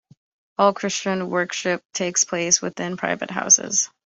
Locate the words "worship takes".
1.29-2.23